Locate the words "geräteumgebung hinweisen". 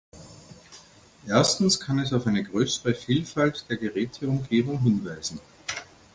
3.77-5.39